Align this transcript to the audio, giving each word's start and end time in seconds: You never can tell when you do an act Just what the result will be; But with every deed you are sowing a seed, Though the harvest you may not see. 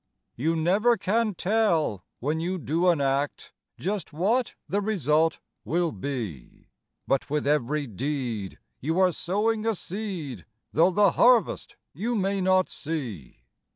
You 0.35 0.55
never 0.55 0.97
can 0.97 1.35
tell 1.35 2.03
when 2.19 2.39
you 2.39 2.57
do 2.57 2.87
an 2.89 2.99
act 3.01 3.53
Just 3.77 4.11
what 4.11 4.55
the 4.67 4.81
result 4.81 5.39
will 5.63 5.91
be; 5.91 6.69
But 7.05 7.29
with 7.29 7.45
every 7.45 7.85
deed 7.85 8.57
you 8.79 8.97
are 8.97 9.11
sowing 9.11 9.63
a 9.63 9.75
seed, 9.75 10.47
Though 10.71 10.89
the 10.89 11.11
harvest 11.11 11.75
you 11.93 12.15
may 12.15 12.41
not 12.41 12.67
see. 12.67 13.43